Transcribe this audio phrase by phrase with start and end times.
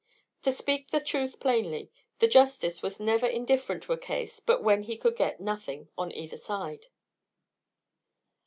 [0.41, 4.81] To speak the truth plainly, the justice was never indifferent in a cause but when
[4.81, 6.87] he could get nothing on either side.